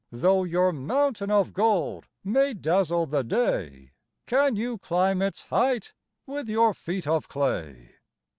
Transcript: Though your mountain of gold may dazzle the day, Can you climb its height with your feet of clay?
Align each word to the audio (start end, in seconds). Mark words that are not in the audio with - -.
Though 0.11 0.45
your 0.45 0.73
mountain 0.73 1.29
of 1.29 1.53
gold 1.53 2.07
may 2.23 2.55
dazzle 2.55 3.05
the 3.05 3.23
day, 3.23 3.91
Can 4.25 4.55
you 4.55 4.79
climb 4.79 5.21
its 5.21 5.43
height 5.43 5.93
with 6.25 6.49
your 6.49 6.73
feet 6.73 7.05
of 7.05 7.27
clay? 7.27 7.91